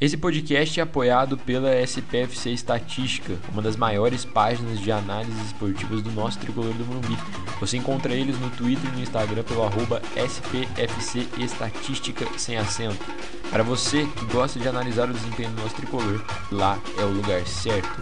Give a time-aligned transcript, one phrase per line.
[0.00, 6.10] Esse podcast é apoiado pela SPFC Estatística, uma das maiores páginas de análises esportivas do
[6.12, 7.18] nosso tricolor do Morumbi.
[7.60, 13.04] Você encontra eles no Twitter e no Instagram pelo arroba SPFC Estatística sem acento.
[13.50, 17.46] Para você que gosta de analisar o desempenho do nosso tricolor, lá é o lugar
[17.46, 18.00] certo.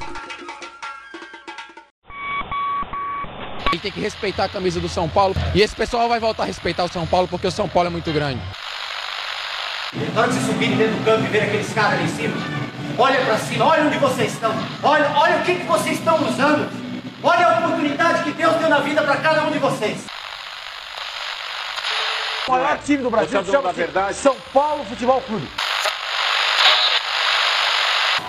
[3.73, 6.47] Gente tem que respeitar a camisa do São Paulo e esse pessoal vai voltar a
[6.47, 8.41] respeitar o São Paulo porque o São Paulo é muito grande.
[9.95, 12.37] Na hora que vocês subirem dentro do campo e ver aqueles caras ali em cima,
[12.99, 16.71] olha para cima, olha onde vocês estão, olha, olha o que, que vocês estão usando,
[17.23, 20.05] olha a oportunidade que Deus deu na vida para cada um de vocês.
[22.47, 25.49] O maior time do Brasil chama-se São Paulo Futebol Clube.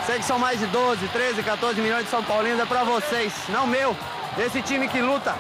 [0.06, 3.34] Sei que são mais de 12, 13, 14 milhões de São Paulinos, é pra vocês,
[3.50, 3.96] não meu.
[4.38, 5.36] Esse time que luta,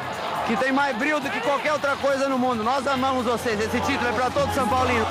[0.50, 2.64] que tem mais brilho do que qualquer outra coisa no mundo.
[2.64, 5.06] Nós amamos vocês, esse título é pra todo São Paulino.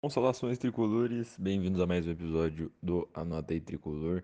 [0.00, 4.22] Bom, saudações tricolores, bem-vindos a mais um episódio do Anota aí Tricolor.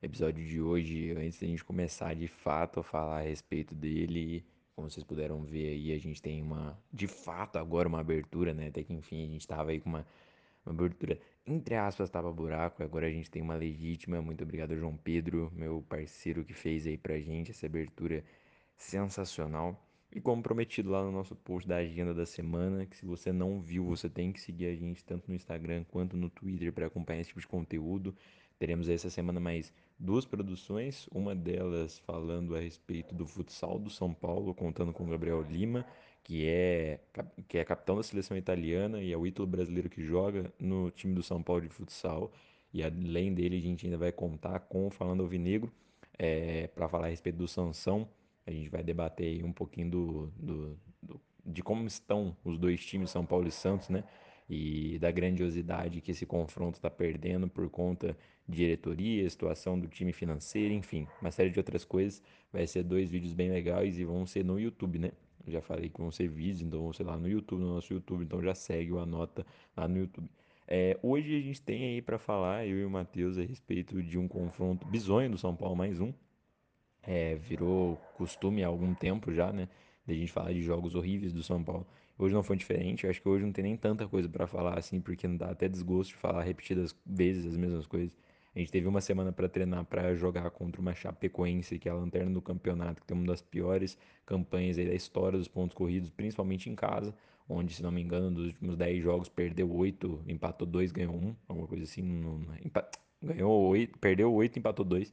[0.00, 4.44] Episódio de hoje, antes da gente começar de fato a falar a respeito dele,
[4.80, 8.68] como vocês puderam ver aí, a gente tem uma, de fato agora uma abertura, né?
[8.68, 10.06] Até que enfim a gente tava aí com uma,
[10.64, 14.22] uma abertura, entre aspas, tava buraco, agora a gente tem uma legítima.
[14.22, 18.24] Muito obrigado, João Pedro, meu parceiro que fez aí pra gente essa abertura
[18.74, 19.78] sensacional.
[20.12, 23.60] E como prometido lá no nosso post da agenda da semana, que se você não
[23.60, 27.20] viu, você tem que seguir a gente tanto no Instagram quanto no Twitter para acompanhar
[27.20, 28.14] esse tipo de conteúdo.
[28.58, 34.14] Teremos essa semana mais duas produções, uma delas falando a respeito do futsal do São
[34.14, 35.84] Paulo, contando com Gabriel Lima,
[36.24, 37.00] que é,
[37.46, 41.14] que é capitão da seleção italiana e é o ídolo brasileiro que joga no time
[41.14, 42.32] do São Paulo de futsal.
[42.72, 45.70] E além dele, a gente ainda vai contar com o Falando Alvinegro
[46.18, 48.08] é, para falar a respeito do Sansão.
[48.46, 53.10] A gente vai debater um pouquinho do, do, do, de como estão os dois times,
[53.10, 54.04] São Paulo e Santos, né?
[54.52, 58.16] E da grandiosidade que esse confronto está perdendo por conta
[58.48, 62.20] de diretoria, situação do time financeiro, enfim, uma série de outras coisas.
[62.52, 65.12] Vai ser dois vídeos bem legais e vão ser no YouTube, né?
[65.46, 68.24] Já falei que vão ser vídeos, então vão ser lá no YouTube, no nosso YouTube,
[68.24, 69.46] então já segue o Anota
[69.76, 70.28] lá no YouTube.
[70.66, 74.18] É, hoje a gente tem aí para falar, eu e o Matheus, a respeito de
[74.18, 76.12] um confronto bizonho do São Paulo, mais um,
[77.04, 79.68] é, virou costume há algum tempo já, né?
[80.04, 81.86] Da gente falar de jogos horríveis do São Paulo.
[82.20, 84.78] Hoje não foi diferente, eu acho que hoje não tem nem tanta coisa para falar
[84.78, 88.14] assim, porque não dá até desgosto de falar repetidas vezes as mesmas coisas.
[88.54, 91.94] A gente teve uma semana para treinar para jogar contra uma Chapecoense, que é a
[91.94, 96.10] lanterna do campeonato, que tem uma das piores campanhas aí da história dos pontos corridos,
[96.10, 97.14] principalmente em casa,
[97.48, 101.36] onde, se não me engano, dos últimos 10 jogos perdeu 8, empatou 2, ganhou 1,
[101.48, 102.02] alguma coisa assim.
[102.02, 102.44] Não,
[103.22, 105.10] ganhou 8, perdeu 8, empatou 2.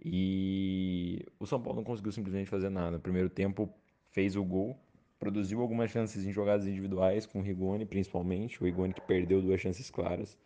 [0.00, 2.92] E o São Paulo não conseguiu simplesmente fazer nada.
[2.92, 3.68] No primeiro tempo
[4.10, 4.78] fez o gol,
[5.18, 8.60] produziu algumas chances em jogadas individuais com o Rigoni, principalmente.
[8.62, 10.38] O Rigoni que perdeu duas chances claras.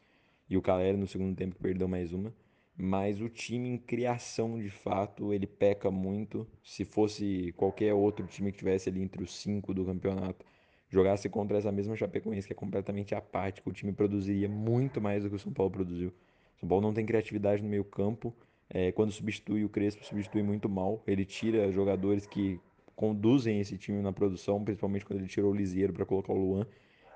[0.49, 2.33] E o Caleri no segundo tempo que perdeu mais uma.
[2.77, 6.47] Mas o time em criação, de fato, ele peca muito.
[6.63, 10.47] Se fosse qualquer outro time que tivesse ali entre os cinco do campeonato,
[10.89, 15.29] jogasse contra essa mesma Chapecoense, que é completamente apática, o time produziria muito mais do
[15.29, 16.09] que o São Paulo produziu.
[16.57, 18.35] O São Paulo não tem criatividade no meio campo.
[18.69, 21.03] É, quando substitui o Crespo, substitui muito mal.
[21.07, 22.61] Ele tira jogadores que
[23.01, 26.67] conduzem esse time na produção, principalmente quando ele tirou o Lisieiro para colocar o Luan.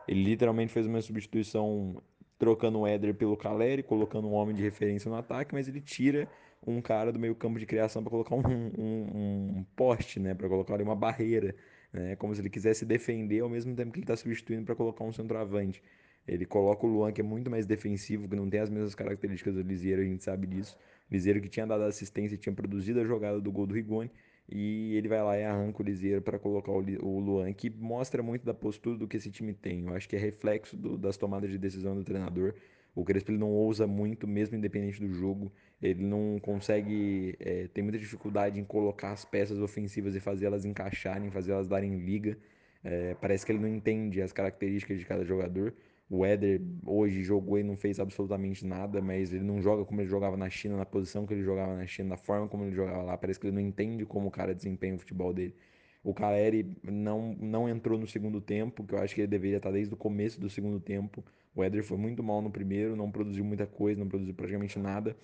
[0.08, 2.02] Ele literalmente fez uma substituição
[2.38, 6.26] trocando o Éder pelo Caleri, colocando um homem de referência no ataque, mas ele tira
[6.66, 10.48] um cara do meio campo de criação para colocar um, um, um, poste, né, para
[10.48, 11.54] colocar ali uma barreira,
[11.92, 15.04] né, como se ele quisesse defender ao mesmo tempo que ele está substituindo para colocar
[15.04, 15.82] um centroavante.
[16.26, 19.54] Ele coloca o Luan, que é muito mais defensivo, que não tem as mesmas características
[19.54, 20.78] do Lisieiro, a gente sabe disso.
[21.10, 24.10] Liseiro que tinha dado assistência tinha produzido a jogada do gol do Rigoni.
[24.48, 28.44] E ele vai lá e arranca o Liseiro para colocar o Luan, que mostra muito
[28.44, 29.86] da postura do que esse time tem.
[29.86, 32.54] Eu acho que é reflexo do, das tomadas de decisão do treinador.
[32.94, 35.50] O Crespo ele não ousa muito, mesmo independente do jogo.
[35.82, 40.64] Ele não consegue, é, tem muita dificuldade em colocar as peças ofensivas e fazer elas
[40.64, 42.38] encaixarem, fazer elas darem liga.
[42.84, 45.74] É, parece que ele não entende as características de cada jogador.
[46.08, 50.08] O Éder hoje jogou e não fez absolutamente nada, mas ele não joga como ele
[50.08, 53.02] jogava na China, na posição que ele jogava na China, na forma como ele jogava
[53.02, 53.16] lá.
[53.16, 55.54] Parece que ele não entende como o cara desempenha o futebol dele.
[56.02, 59.70] O Caleri não, não entrou no segundo tempo, que eu acho que ele deveria estar
[59.70, 61.24] desde o começo do segundo tempo.
[61.54, 65.16] O Éder foi muito mal no primeiro, não produziu muita coisa, não produziu praticamente nada.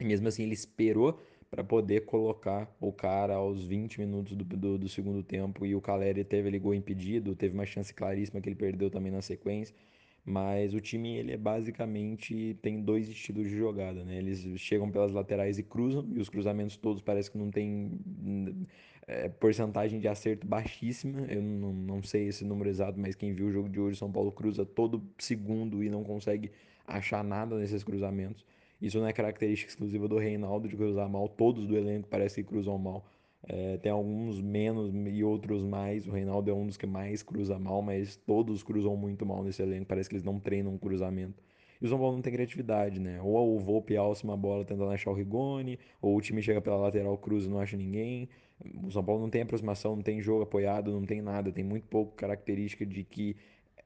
[0.00, 1.20] E mesmo assim ele esperou
[1.50, 5.66] para poder colocar o cara aos 20 minutos do, do, do, segundo tempo.
[5.66, 9.10] E o Caleri teve ele gol impedido, teve uma chance claríssima que ele perdeu também
[9.12, 9.74] na sequência.
[10.24, 14.16] Mas o time ele é basicamente tem dois estilos de jogada, né?
[14.18, 17.98] Eles chegam pelas laterais e cruzam, e os cruzamentos todos parece que não tem
[19.06, 21.20] é, porcentagem de acerto baixíssima.
[21.28, 24.12] Eu não, não sei esse número exato, mas quem viu o jogo de hoje, São
[24.12, 26.52] Paulo cruza todo segundo e não consegue
[26.86, 28.44] achar nada nesses cruzamentos.
[28.80, 32.48] Isso não é característica exclusiva do Reinaldo de cruzar mal, todos do elenco parece que
[32.48, 33.04] cruzam mal.
[33.46, 36.06] É, tem alguns menos e outros mais.
[36.06, 39.62] O Reinaldo é um dos que mais cruza mal, mas todos cruzam muito mal nesse
[39.62, 39.86] elenco.
[39.86, 41.42] Parece que eles não treinam um cruzamento.
[41.80, 43.20] E o São Paulo não tem criatividade, né?
[43.22, 46.76] Ou o Volpe alça uma bola tentando achar o Rigoni, ou o time chega pela
[46.76, 48.28] lateral, cruza e não acha ninguém.
[48.84, 51.52] O São Paulo não tem aproximação, não tem jogo apoiado, não tem nada.
[51.52, 53.36] Tem muito pouco característica de que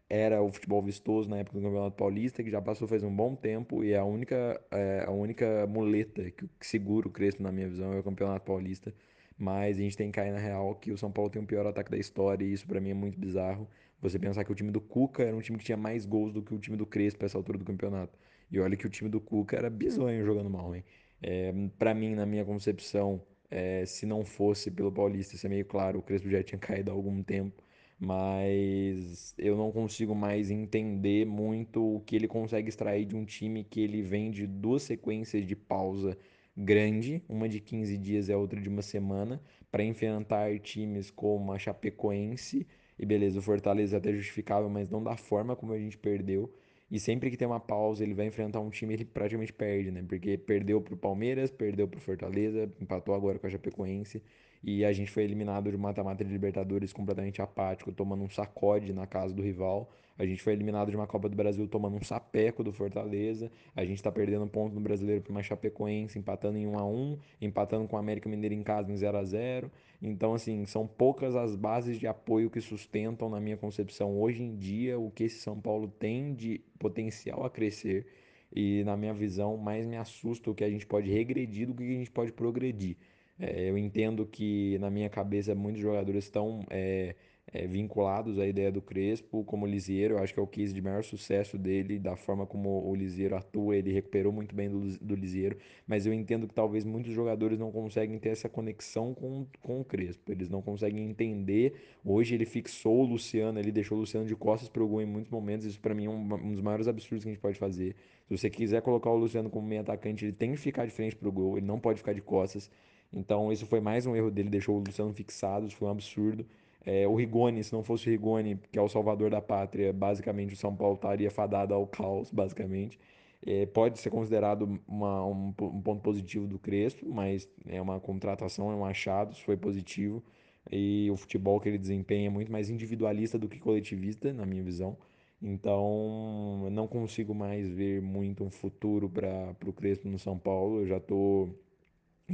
[0.09, 3.35] era o futebol vistoso na época do Campeonato Paulista, que já passou faz um bom
[3.35, 7.51] tempo, e é a única, é, a única muleta que, que segura o Crespo, na
[7.53, 8.95] minha visão, é o Campeonato Paulista.
[9.39, 11.67] Mas a gente tem que cair na real que o São Paulo tem o pior
[11.67, 13.69] ataque da história, e isso para mim é muito bizarro.
[14.01, 16.43] Você pensar que o time do Cuca era um time que tinha mais gols do
[16.43, 18.19] que o time do Crespo essa altura do campeonato.
[18.51, 20.85] E olha que o time do Cuca era bizonho jogando mal, hein?
[21.23, 25.65] É, para mim, na minha concepção, é, se não fosse pelo Paulista, isso é meio
[25.65, 27.63] claro, o Crespo já tinha caído há algum tempo
[28.05, 33.63] mas eu não consigo mais entender muito o que ele consegue extrair de um time
[33.63, 36.19] que ele vem de duas sequências de pausa
[36.57, 39.41] grande, uma de 15 dias e a outra de uma semana,
[39.71, 42.67] para enfrentar times como a Chapecoense
[42.99, 46.53] e beleza, o Fortaleza é até justificável, mas não da forma como a gente perdeu.
[46.91, 50.05] E sempre que tem uma pausa, ele vai enfrentar um time, ele praticamente perde, né?
[50.07, 54.23] Porque perdeu pro Palmeiras, perdeu pro Fortaleza, empatou agora com a Chapecoense.
[54.63, 59.07] E a gente foi eliminado de mata-mata de Libertadores completamente apático, tomando um sacode na
[59.07, 59.91] casa do rival.
[60.17, 63.51] A gente foi eliminado de uma Copa do Brasil tomando um sapeco do Fortaleza.
[63.75, 67.19] A gente tá perdendo ponto no Brasileiro para uma Chapecoense, empatando em 1 a 1
[67.41, 69.71] empatando com o América Mineiro em casa em 0 a 0
[70.01, 74.57] Então, assim, são poucas as bases de apoio que sustentam, na minha concepção, hoje em
[74.57, 78.07] dia, o que esse São Paulo tem de potencial a crescer.
[78.55, 81.83] E, na minha visão, mais me assusta o que a gente pode regredir do que
[81.83, 82.97] a gente pode progredir.
[83.43, 86.65] É, eu entendo que, na minha cabeça, muitos jogadores estão.
[86.71, 87.15] É,
[87.53, 90.81] é, vinculados à ideia do Crespo, como Lisieiro, eu acho que é o case de
[90.81, 95.15] maior sucesso dele, da forma como o Lisieiro atua, ele recuperou muito bem do, do
[95.15, 99.81] Lisieiro, mas eu entendo que talvez muitos jogadores não conseguem ter essa conexão com, com
[99.81, 101.75] o Crespo, eles não conseguem entender,
[102.05, 105.07] hoje ele fixou o Luciano, ele deixou o Luciano de costas para o gol em
[105.07, 107.59] muitos momentos, isso para mim é um, um, dos maiores absurdos que a gente pode
[107.59, 107.97] fazer,
[108.29, 111.17] se você quiser colocar o Luciano como meio atacante, ele tem que ficar de frente
[111.17, 112.71] para o gol, ele não pode ficar de costas,
[113.13, 116.47] então isso foi mais um erro dele, deixou o Luciano fixado, isso foi um absurdo,
[116.85, 120.55] é, o Rigoni, se não fosse o Rigoni, que é o salvador da pátria, basicamente
[120.55, 122.99] o São Paulo estaria fadado ao caos, basicamente.
[123.45, 128.71] É, pode ser considerado uma, um, um, ponto positivo do Crespo, mas é uma contratação,
[128.71, 130.23] é um achado, isso foi positivo.
[130.71, 134.63] E o futebol que ele desempenha é muito mais individualista do que coletivista, na minha
[134.63, 134.97] visão.
[135.41, 140.81] Então, não consigo mais ver muito um futuro para o Crespo no São Paulo.
[140.81, 141.53] Eu já estou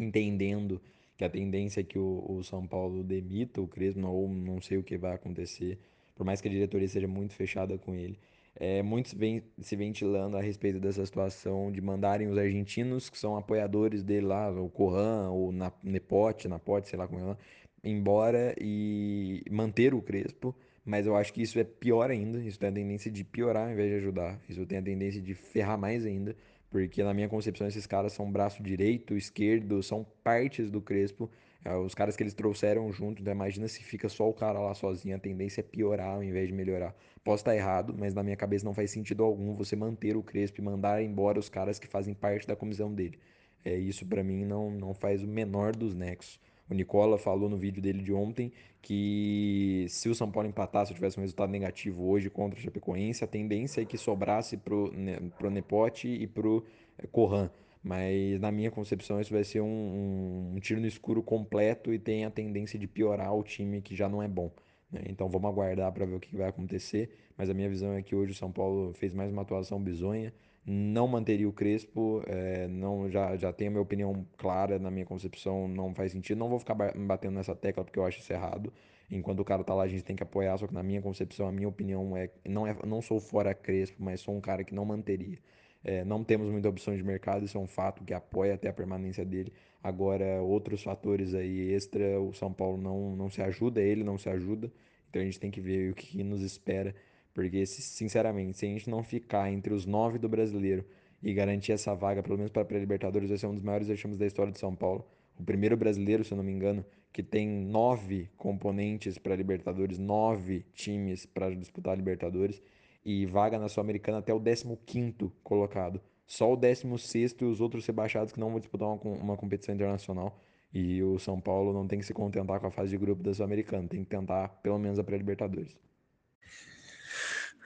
[0.04, 0.80] entendendo
[1.16, 4.78] que a tendência é que o, o São Paulo demita o Crespo, ou não sei
[4.78, 5.78] o que vai acontecer,
[6.14, 8.18] por mais que a diretoria seja muito fechada com ele.
[8.60, 13.36] É, muitos vem se ventilando a respeito dessa situação de mandarem os argentinos, que são
[13.36, 15.52] apoiadores dele lá, o Corran, o
[15.82, 17.38] Nepote, Napote, sei lá como é lá,
[17.84, 20.54] embora e manter o Crespo.
[20.84, 22.38] Mas eu acho que isso é pior ainda.
[22.38, 24.40] Isso tem a tendência de piorar ao invés de ajudar.
[24.48, 26.34] Isso tem a tendência de ferrar mais ainda.
[26.70, 31.31] Porque na minha concepção esses caras são braço direito, esquerdo, são partes do Crespo.
[31.65, 34.75] É, os caras que eles trouxeram junto, então imagina se fica só o cara lá
[34.75, 36.94] sozinho, a tendência é piorar ao invés de melhorar.
[37.25, 40.60] Posso estar errado, mas na minha cabeça não faz sentido algum você manter o Crespo
[40.60, 43.19] e mandar embora os caras que fazem parte da comissão dele.
[43.65, 46.39] É, isso para mim não, não faz o menor dos nexos.
[46.70, 50.94] O Nicola falou no vídeo dele de ontem que se o São Paulo empatasse ou
[50.94, 54.93] tivesse um resultado negativo hoje contra o Chapecoense, a tendência é que sobrasse pro,
[55.37, 56.65] pro Nepote e pro
[56.98, 57.51] eh, Corran.
[57.82, 61.98] Mas na minha concepção isso vai ser um, um, um, tiro no escuro completo e
[61.98, 64.53] tem a tendência de piorar o time que já não é bom.
[64.91, 65.03] Né?
[65.08, 67.10] Então vamos aguardar para ver o que vai acontecer.
[67.37, 70.32] Mas a minha visão é que hoje o São Paulo fez mais uma atuação bizonha
[70.70, 75.06] não manteria o Crespo, é, não já, já tenho a minha opinião clara na minha
[75.06, 76.39] concepção, não faz sentido.
[76.39, 78.70] Não vou ficar batendo nessa tecla porque eu acho isso errado.
[79.10, 81.48] Enquanto o cara tá lá, a gente tem que apoiar, só que na minha concepção,
[81.48, 84.75] a minha opinião é não, é, não sou fora Crespo, mas sou um cara que
[84.75, 85.39] não manteria.
[85.82, 88.72] É, não temos muita opção de mercado, isso é um fato que apoia até a
[88.72, 89.53] permanência dele.
[89.82, 94.29] Agora, outros fatores aí extra, o São Paulo não, não se ajuda, ele não se
[94.29, 94.70] ajuda.
[95.08, 96.94] Então a gente tem que ver o que nos espera
[97.38, 100.84] porque, sinceramente, se a gente não ficar entre os nove do brasileiro
[101.22, 104.18] e garantir essa vaga, pelo menos para a pré-Libertadores, vai ser um dos maiores vexames
[104.18, 105.06] da história de São Paulo.
[105.38, 110.66] O primeiro brasileiro, se eu não me engano, que tem nove componentes para Libertadores, nove
[110.74, 112.60] times para disputar a Libertadores.
[113.04, 116.00] e vaga na Sul-Americana até o 15º colocado.
[116.26, 120.42] Só o 16º e os outros rebaixados que não vão disputar uma, uma competição internacional.
[120.74, 123.32] E o São Paulo não tem que se contentar com a fase de grupo da
[123.32, 125.76] Sul-Americana, tem que tentar pelo menos a pré-Libertadores.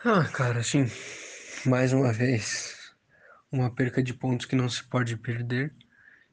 [0.04, 0.90] Ah, cara, assim,
[1.64, 2.76] mais uma vez,
[3.52, 5.73] uma perca de pontos que não se pode perder.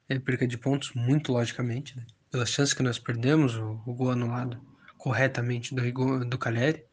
[0.08, 2.04] É perca de pontos, muito logicamente, né?
[2.32, 4.60] pela chance que nós perdemos, o, o gol anulado
[4.98, 6.84] corretamente do, Rigo, do Caleri,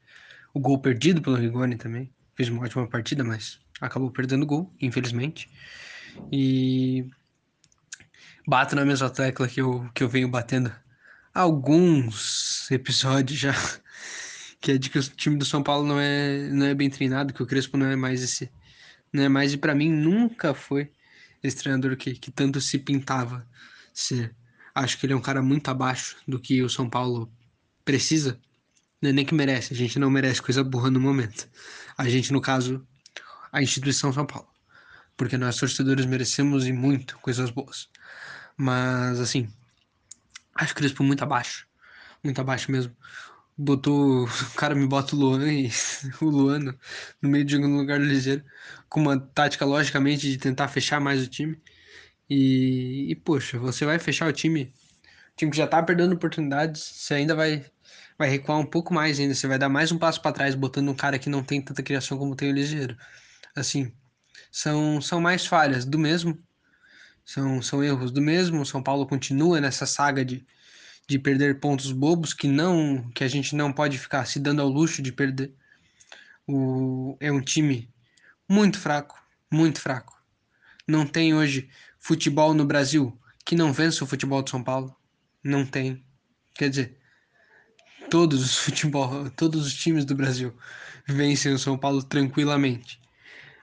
[0.52, 2.12] o gol perdido pelo Rigoni também.
[2.34, 5.50] Fez uma ótima partida, mas acabou perdendo o gol, infelizmente.
[6.30, 7.06] E
[8.46, 10.70] bato na mesma tecla que eu, que eu venho batendo
[11.32, 13.54] alguns episódios já,
[14.66, 17.32] que é de que o time do São Paulo não é, não é bem treinado,
[17.32, 18.50] que o Crespo não é mais esse,
[19.12, 20.90] não é mais, e para mim nunca foi
[21.40, 23.46] esse treinador que, que tanto se pintava
[23.94, 24.34] ser.
[24.74, 27.32] Acho que ele é um cara muito abaixo do que o São Paulo
[27.84, 28.40] precisa,
[29.00, 31.48] não é nem que merece, a gente não merece coisa burra no momento.
[31.96, 32.84] A gente, no caso,
[33.52, 34.48] a instituição São Paulo.
[35.16, 37.88] Porque nós, torcedores, merecemos e muito coisas boas.
[38.56, 39.48] Mas, assim,
[40.56, 41.68] acho que Crespo muito abaixo.
[42.24, 42.96] Muito abaixo mesmo.
[43.56, 44.24] Botou.
[44.26, 45.70] O cara me bota o Luan e
[46.20, 46.76] o Luan
[47.22, 48.44] no meio de jogo no lugar do Ligeiro.
[48.88, 51.60] Com uma tática, logicamente, de tentar fechar mais o time.
[52.30, 54.74] E, e, poxa, você vai fechar o time.
[55.32, 57.64] O time que já tá perdendo oportunidades, você ainda vai,
[58.18, 59.34] vai recuar um pouco mais ainda.
[59.34, 61.82] Você vai dar mais um passo para trás, botando um cara que não tem tanta
[61.82, 62.96] criação como tem o Ligeiro
[63.56, 63.92] assim,
[64.52, 66.38] são, são mais falhas do mesmo,
[67.24, 68.62] são, são erros do mesmo.
[68.62, 70.46] O São Paulo continua nessa saga de,
[71.08, 74.68] de perder pontos bobos que não que a gente não pode ficar se dando ao
[74.68, 75.52] luxo de perder.
[76.46, 77.88] O, é um time
[78.48, 79.20] muito fraco,
[79.50, 80.16] muito fraco.
[80.86, 84.94] Não tem hoje futebol no Brasil que não vença o futebol de São Paulo.
[85.42, 86.04] Não tem.
[86.54, 86.98] Quer dizer,
[88.10, 90.54] todos os futebol, todos os times do Brasil
[91.06, 93.00] vencem o São Paulo tranquilamente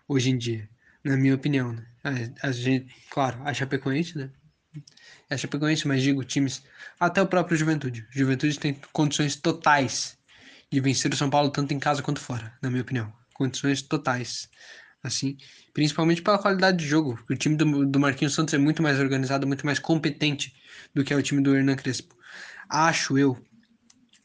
[0.07, 0.69] hoje em dia,
[1.03, 1.85] na minha opinião, né?
[2.03, 4.29] A, a gente, claro, a Chapecoense, né?
[5.29, 6.63] A Chapecoense, mas digo times,
[6.99, 8.05] até o próprio Juventude.
[8.11, 10.17] Juventude tem condições totais
[10.71, 13.13] de vencer o São Paulo tanto em casa quanto fora, na minha opinião.
[13.33, 14.49] Condições totais.
[15.03, 15.37] Assim,
[15.73, 17.19] principalmente pela qualidade de jogo.
[17.29, 20.53] O time do, do Marquinhos Santos é muito mais organizado, muito mais competente
[20.93, 22.15] do que é o time do Hernan Crespo.
[22.69, 23.37] Acho eu,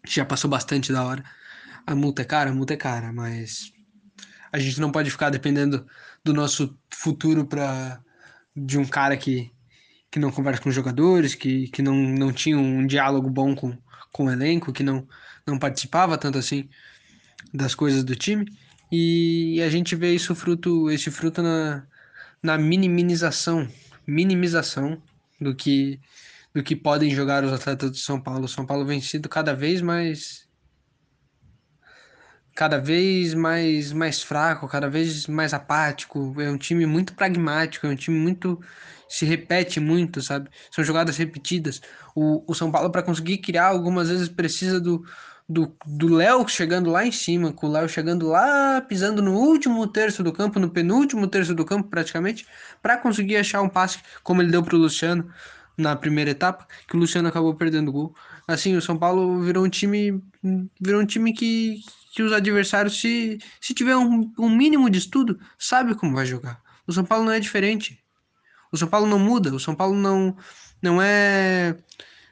[0.06, 1.24] já passou bastante da hora.
[1.86, 3.72] A multa é cara, a multa é cara, mas
[4.52, 5.86] a gente não pode ficar dependendo
[6.24, 8.00] do nosso futuro para
[8.56, 9.52] de um cara que,
[10.10, 13.76] que não conversa com os jogadores, que, que não, não tinha um diálogo bom com,
[14.12, 15.06] com o elenco, que não,
[15.46, 16.68] não participava tanto assim
[17.52, 18.46] das coisas do time.
[18.90, 21.86] E a gente vê isso fruto, esse fruto na,
[22.42, 23.68] na minimização,
[24.06, 25.00] minimização
[25.40, 26.00] do que
[26.54, 28.48] do que podem jogar os atletas do São Paulo.
[28.48, 30.47] São Paulo vem sido cada vez mais
[32.58, 36.34] cada vez mais, mais fraco, cada vez mais apático.
[36.40, 38.60] É um time muito pragmático, é um time muito.
[39.08, 40.50] se repete muito, sabe?
[40.68, 41.80] São jogadas repetidas.
[42.16, 45.04] O, o São Paulo, para conseguir criar, algumas vezes precisa do.
[45.50, 50.22] Do Léo chegando lá em cima, com o Léo chegando lá, pisando no último terço
[50.22, 52.46] do campo, no penúltimo terço do campo, praticamente,
[52.82, 55.32] para conseguir achar um passe como ele deu para o Luciano
[55.78, 58.14] na primeira etapa, que o Luciano acabou perdendo o gol.
[58.46, 60.22] Assim, o São Paulo virou um time,
[60.80, 61.80] virou um time que,
[62.18, 66.60] que os adversários, se, se tiver um, um mínimo de estudo, sabe como vai jogar.
[66.84, 68.02] O São Paulo não é diferente.
[68.72, 69.54] O São Paulo não muda.
[69.54, 70.36] O São Paulo não,
[70.82, 71.76] não é.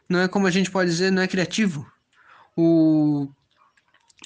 [0.08, 1.88] Não é como a gente pode dizer, não é criativo.
[2.56, 3.28] O,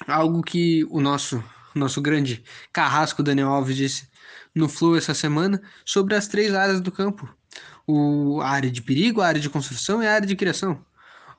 [0.07, 1.43] algo que o nosso,
[1.75, 4.09] nosso grande carrasco Daniel Alves disse
[4.55, 7.31] no Flow essa semana sobre as três áreas do campo.
[7.85, 10.83] O, a área de perigo, a área de construção e a área de criação.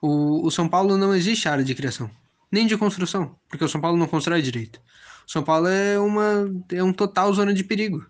[0.01, 2.09] O, o São Paulo não existe área de criação
[2.53, 4.79] nem de construção, porque o São Paulo não constrói direito.
[5.27, 8.07] O São Paulo é uma é um total zona de perigo.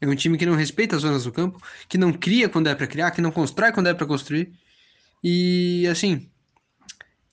[0.00, 2.74] É um time que não respeita as zonas do campo, que não cria quando é
[2.74, 4.52] para criar, que não constrói quando é para construir.
[5.24, 6.30] E assim,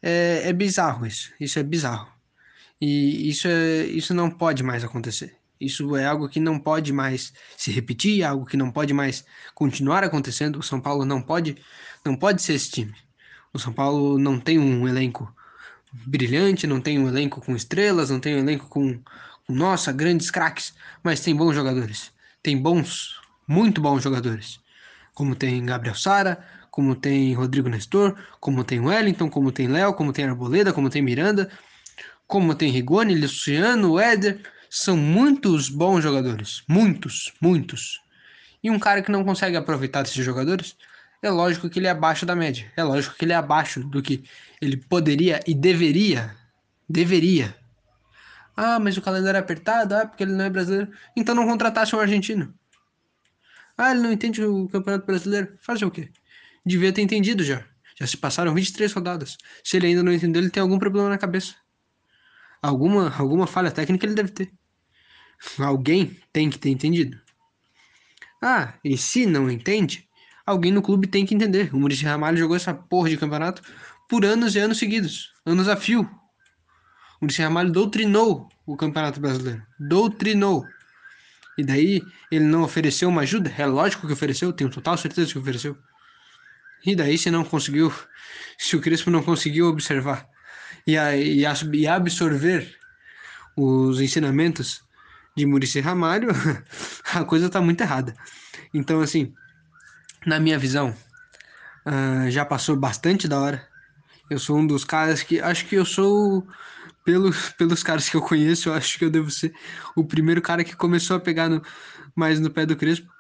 [0.02, 1.32] é, é bizarro isso.
[1.40, 2.12] Isso é bizarro.
[2.82, 5.38] E isso é isso não pode mais acontecer.
[5.60, 9.26] Isso é algo que não pode mais se repetir, é algo que não pode mais
[9.54, 10.60] continuar acontecendo.
[10.60, 11.58] O São Paulo não pode
[12.06, 12.96] não pode ser esse time.
[13.54, 15.34] O São Paulo não tem um elenco
[15.94, 19.00] brilhante, não tem um elenco com estrelas, não tem um elenco com,
[19.48, 20.74] nossa, grandes craques,
[21.04, 22.12] mas tem bons jogadores.
[22.42, 24.60] Tem bons, muito bons jogadores.
[25.14, 30.12] Como tem Gabriel Sara, como tem Rodrigo Nestor, como tem Wellington, como tem Léo, como
[30.12, 31.52] tem Arboleda, como tem Miranda,
[32.26, 34.42] como tem Rigoni, Luciano, Éder.
[34.70, 36.64] São muitos bons jogadores.
[36.68, 38.02] Muitos, muitos.
[38.64, 40.76] E um cara que não consegue aproveitar desses jogadores
[41.24, 42.72] é lógico que ele é abaixo da média.
[42.76, 44.24] É lógico que ele é abaixo do que
[44.62, 46.36] ele poderia e deveria,
[46.88, 47.56] deveria
[48.56, 50.92] Ah, mas o calendário é apertado, ah, porque ele não é brasileiro.
[51.16, 52.54] Então não contratasse um argentino.
[53.78, 55.58] Ah, ele não entende o Campeonato Brasileiro.
[55.62, 56.12] Fazer o quê?
[56.66, 57.66] Devia ter entendido já.
[58.00, 59.38] Já se passaram 23 rodadas.
[59.64, 61.56] Se ele ainda não entendeu, ele tem algum problema na cabeça.
[62.62, 64.52] Alguma, alguma falha técnica ele deve ter.
[65.58, 67.20] Alguém tem que ter entendido.
[68.42, 70.08] Ah, e se não entende,
[70.46, 71.74] alguém no clube tem que entender.
[71.74, 73.62] O Muricy Ramalho jogou essa porra de campeonato
[74.10, 75.34] por anos e anos seguidos.
[75.46, 76.02] Anos a fio.
[77.22, 79.62] O Muricy Ramalho doutrinou o Campeonato Brasileiro.
[79.80, 80.66] Doutrinou.
[81.58, 83.54] E daí ele não ofereceu uma ajuda?
[83.58, 85.78] É lógico que ofereceu, tenho total certeza que ofereceu.
[86.86, 87.94] E daí se não conseguiu,
[88.58, 90.28] se o Crespo não conseguiu observar
[90.86, 92.76] e, e, e absorver
[93.56, 94.84] os ensinamentos
[95.36, 96.30] de Muricy Ramalho,
[97.14, 98.14] a coisa tá muito errada.
[98.74, 99.34] Então, assim,
[100.26, 100.96] na minha visão,
[101.86, 103.68] uh, já passou bastante da hora.
[104.30, 106.48] Eu sou um dos caras que acho que eu sou
[107.04, 109.54] pelos, pelos caras que eu conheço, eu acho que eu devo ser
[109.96, 111.62] o primeiro cara que começou a pegar no,
[112.16, 113.12] mais no pé do Crespo,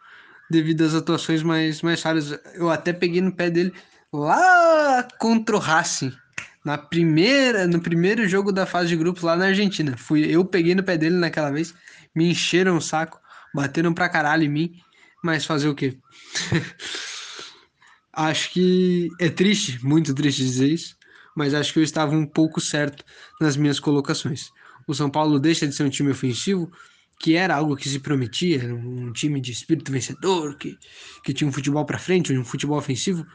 [0.50, 2.38] devido às atuações mais, mais raras.
[2.56, 3.74] Eu até peguei no pé dele
[4.12, 6.14] lá contra o Racing,
[6.64, 9.98] na primeira, no primeiro jogo da fase de grupos lá na Argentina.
[9.98, 11.74] Fui, eu peguei no pé dele naquela vez,
[12.16, 13.20] me encheram o saco,
[13.54, 14.74] bateram pra caralho em mim,
[15.24, 15.98] mas fazer o quê?
[18.12, 20.96] acho que é triste, muito triste dizer isso,
[21.36, 23.04] mas acho que eu estava um pouco certo
[23.42, 24.50] nas minhas colocações.
[24.86, 26.70] O São Paulo deixa de ser um time ofensivo,
[27.20, 30.78] que era algo que se prometia, um time de espírito vencedor, que,
[31.24, 33.26] que tinha um futebol para frente, um futebol ofensivo,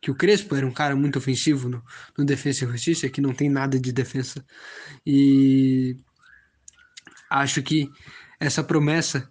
[0.00, 1.82] que o Crespo era um cara muito ofensivo no,
[2.16, 4.44] no Defesa e Justiça, que não tem nada de defesa.
[5.04, 5.96] E
[7.28, 7.90] acho que
[8.38, 9.28] essa promessa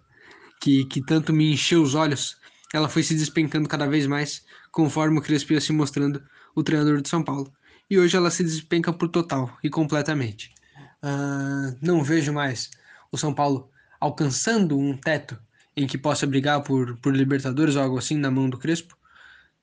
[0.64, 2.38] que, que tanto me encheu os olhos,
[2.72, 4.42] ela foi se despencando cada vez mais
[4.72, 7.52] conforme o Crespo ia se mostrando o treinador de São Paulo
[7.90, 10.54] e hoje ela se despenca por total e completamente.
[11.02, 12.70] Uh, não vejo mais
[13.12, 15.38] o São Paulo alcançando um teto
[15.76, 18.96] em que possa brigar por, por Libertadores ou algo assim na mão do Crespo.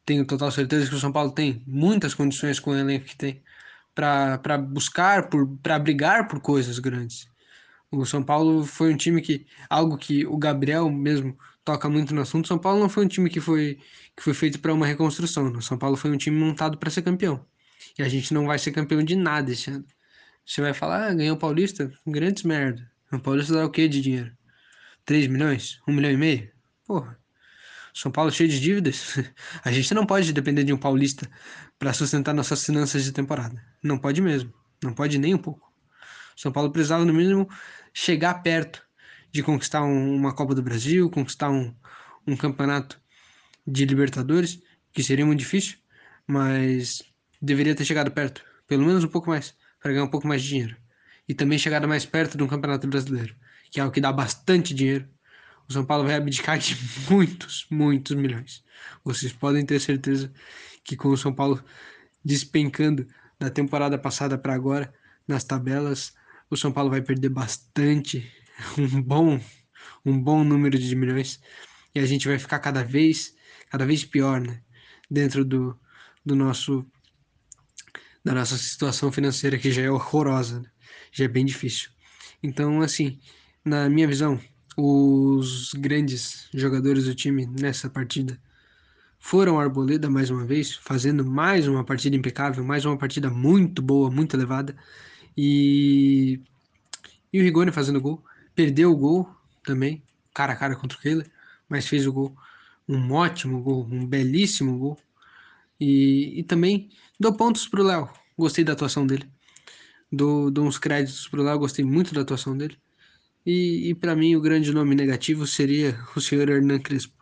[0.05, 3.41] Tenho total certeza que o São Paulo tem muitas condições com o elenco que tem
[3.95, 5.29] para buscar,
[5.63, 7.30] para brigar por coisas grandes.
[7.91, 12.21] O São Paulo foi um time que, algo que o Gabriel mesmo toca muito no
[12.21, 13.79] assunto, São Paulo não foi um time que foi,
[14.15, 15.51] que foi feito para uma reconstrução.
[15.51, 17.45] O São Paulo foi um time montado para ser campeão.
[17.97, 19.85] E a gente não vai ser campeão de nada esse ano.
[20.45, 21.91] Você vai falar, ah, ganhou o Paulista?
[22.07, 22.89] Grandes merda.
[23.11, 24.31] O Paulista dá o que de dinheiro?
[25.05, 25.79] 3 milhões?
[25.87, 26.51] 1 milhão e meio?
[26.85, 27.19] Porra.
[27.93, 29.19] São Paulo cheio de dívidas.
[29.63, 31.29] A gente não pode depender de um paulista
[31.77, 33.61] para sustentar nossas finanças de temporada.
[33.83, 34.53] Não pode mesmo.
[34.81, 35.70] Não pode nem um pouco.
[36.41, 37.47] São Paulo precisava, no mínimo,
[37.93, 38.81] chegar perto
[39.31, 41.71] de conquistar um, uma Copa do Brasil, conquistar um,
[42.25, 42.99] um campeonato
[43.65, 44.59] de Libertadores,
[44.91, 45.77] que seria muito difícil,
[46.25, 47.03] mas
[47.39, 50.49] deveria ter chegado perto, pelo menos um pouco mais, para ganhar um pouco mais de
[50.49, 50.75] dinheiro.
[51.29, 53.35] E também chegado mais perto de um campeonato brasileiro,
[53.69, 55.07] que é o que dá bastante dinheiro.
[55.69, 56.75] O São Paulo vai abdicar de
[57.07, 58.63] muitos, muitos milhões.
[59.03, 60.33] Vocês podem ter certeza
[60.83, 61.63] que com o São Paulo
[62.25, 63.07] despencando
[63.39, 64.91] da temporada passada para agora
[65.27, 66.15] nas tabelas,
[66.51, 68.29] o São Paulo vai perder bastante,
[68.77, 69.39] um bom,
[70.05, 71.39] um bom número de milhões,
[71.95, 73.33] e a gente vai ficar cada vez,
[73.69, 74.61] cada vez pior, né?
[75.09, 75.79] Dentro do,
[76.25, 76.85] do nosso
[78.23, 80.69] da nossa situação financeira, que já é horrorosa, né?
[81.11, 81.89] já é bem difícil.
[82.43, 83.19] Então, assim,
[83.65, 84.39] na minha visão,
[84.77, 88.39] os grandes jogadores do time nessa partida
[89.19, 94.09] foram Arboleda mais uma vez, fazendo mais uma partida impecável, mais uma partida muito boa,
[94.09, 94.75] muito elevada.
[95.37, 96.39] E,
[97.31, 98.23] e o Rigoni fazendo gol.
[98.53, 99.29] Perdeu o gol
[99.63, 101.29] também, cara a cara contra o Kehler,
[101.69, 102.35] mas fez o gol.
[102.87, 104.99] Um ótimo gol, um belíssimo gol.
[105.79, 106.89] E, e também
[107.19, 108.09] dou pontos pro Léo.
[108.37, 109.29] Gostei da atuação dele.
[110.11, 112.77] Dou, dou uns créditos pro Léo, gostei muito da atuação dele.
[113.45, 117.21] E, e para mim o grande nome negativo seria o senhor Hernan Crespo.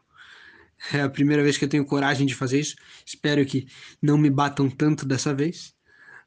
[0.93, 2.75] É a primeira vez que eu tenho coragem de fazer isso.
[3.05, 3.67] Espero que
[4.01, 5.75] não me batam tanto dessa vez.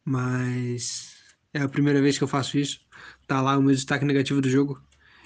[0.04, 1.11] Mas
[1.54, 2.80] é a primeira vez que eu faço isso.
[3.26, 4.80] Tá lá o meu destaque negativo do jogo.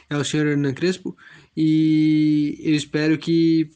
[0.09, 1.17] É o senhor Hernan Crespo.
[1.57, 3.71] E eu espero que,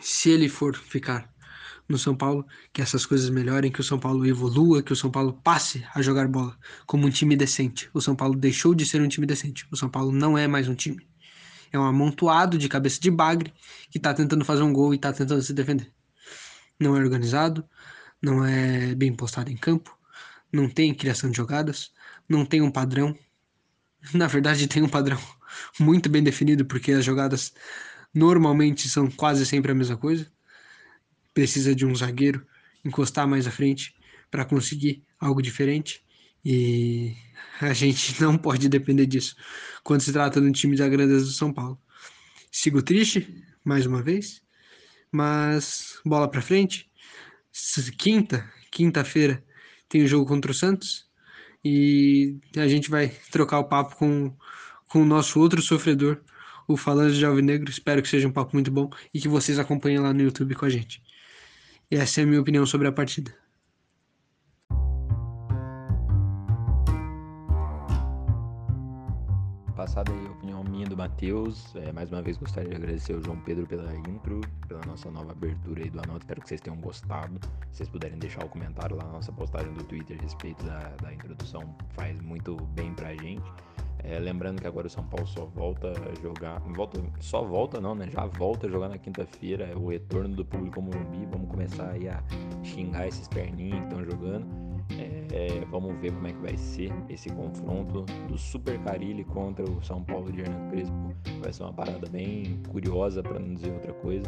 [0.00, 1.30] se ele for ficar
[1.88, 5.10] no São Paulo, que essas coisas melhorem, que o São Paulo evolua, que o São
[5.10, 7.90] Paulo passe a jogar bola como um time decente.
[7.92, 9.66] O São Paulo deixou de ser um time decente.
[9.70, 11.04] O São Paulo não é mais um time.
[11.72, 13.52] É um amontoado de cabeça de bagre
[13.90, 15.90] que tá tentando fazer um gol e tá tentando se defender.
[16.78, 17.64] Não é organizado,
[18.22, 19.96] não é bem postado em campo,
[20.52, 21.92] não tem criação de jogadas,
[22.28, 23.16] não tem um padrão.
[24.14, 25.18] Na verdade, tem um padrão
[25.78, 27.52] muito bem definido, porque as jogadas
[28.14, 30.30] normalmente são quase sempre a mesma coisa
[31.34, 32.46] precisa de um zagueiro
[32.84, 33.94] encostar mais à frente
[34.30, 36.04] para conseguir algo diferente.
[36.44, 37.14] E
[37.60, 39.36] a gente não pode depender disso
[39.82, 41.80] quando se trata um time da grandeza do São Paulo.
[42.50, 44.42] Sigo triste, mais uma vez,
[45.12, 46.90] mas bola para frente.
[47.98, 49.44] Quinta, quinta-feira,
[49.90, 51.04] tem o jogo contra o Santos
[51.62, 54.32] e a gente vai trocar o papo com,
[54.88, 56.18] com o nosso outro sofredor,
[56.66, 57.68] o Falando de Alvinegro.
[57.68, 60.64] Espero que seja um papo muito bom e que vocês acompanhem lá no YouTube com
[60.64, 61.02] a gente.
[61.90, 63.34] E essa é a minha opinião sobre a partida.
[69.74, 70.26] Passada aí
[71.00, 75.10] Matheus, é, mais uma vez gostaria de agradecer ao João Pedro pela intro, pela nossa
[75.10, 77.40] nova abertura aí do Anota, espero que vocês tenham gostado.
[77.70, 80.90] Se vocês puderem deixar o comentário lá na nossa postagem do Twitter a respeito da,
[81.02, 83.50] da introdução, faz muito bem pra gente.
[84.04, 86.60] É, lembrando que agora o São Paulo só volta a jogar.
[86.60, 88.08] Volta, só volta não, né?
[88.10, 89.64] Já volta a jogar na quinta-feira.
[89.64, 91.26] É o retorno do público Morumbi.
[91.30, 92.22] Vamos começar aí a
[92.62, 94.70] xingar esses perninhos que estão jogando.
[95.32, 99.82] É, vamos ver como é que vai ser esse confronto do Super Carilli contra o
[99.82, 101.14] São Paulo de Hernando Crespo.
[101.40, 104.26] Vai ser uma parada bem curiosa, para não dizer outra coisa.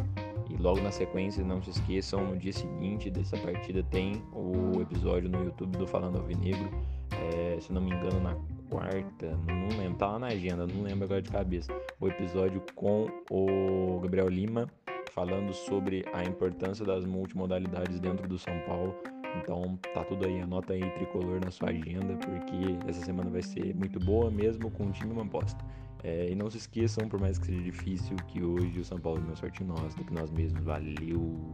[0.49, 5.29] E logo na sequência, não se esqueçam, no dia seguinte dessa partida tem o episódio
[5.29, 6.69] no YouTube do Falando Alvinegro.
[7.11, 8.35] É, se não me engano, na
[8.73, 11.71] quarta, não lembro, tá lá na agenda, não lembro agora de cabeça.
[12.01, 14.67] O episódio com o Gabriel Lima
[15.11, 18.95] falando sobre a importância das multimodalidades dentro do São Paulo.
[19.37, 23.75] Então tá tudo aí, anota aí tricolor na sua agenda, porque essa semana vai ser
[23.75, 25.63] muito boa mesmo com o time uma aposta.
[26.03, 29.19] É, e não se esqueçam, por mais que seja difícil, que hoje o São Paulo
[29.19, 30.63] é meu sorte nosso do que nós mesmos.
[30.63, 31.53] Valeu!